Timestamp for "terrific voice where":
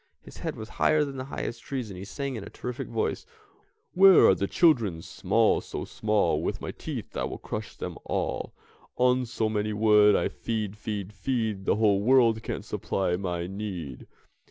2.49-4.25